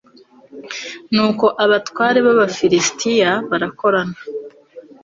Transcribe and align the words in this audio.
nuko 1.13 1.45
abatware 1.63 2.19
b'abafilisiti 2.25 3.11
barakorana 3.49 4.17